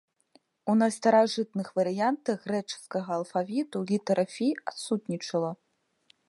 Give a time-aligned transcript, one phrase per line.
[0.71, 5.51] У найстаражытных варыянтах грэчаскага алфавіту літара фі адсутнічала.